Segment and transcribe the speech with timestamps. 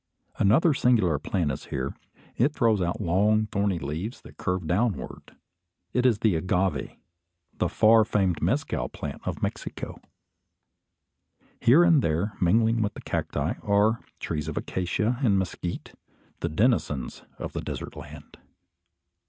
[0.39, 1.95] Another singular plant is here.
[2.35, 5.35] It throws out long, thorny leaves that curve downward.
[5.93, 6.93] It is the agave,
[7.59, 10.01] the far famed mezcal plant of Mexico.
[11.59, 15.93] Here and there, mingling with the cacti, are trees of acacia and mezquite,
[16.39, 18.39] the denizens of the desert land.